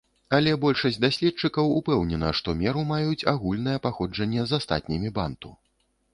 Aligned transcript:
Але 0.35 0.53
большасць 0.61 0.95
даследчыкаў 1.03 1.69
упэўнена, 1.79 2.31
што 2.39 2.57
меру 2.63 2.87
маюць 2.93 3.27
агульнае 3.35 3.77
паходжанне 3.85 4.41
з 4.55 4.63
астатнімі 4.63 5.09
банту. 5.21 5.55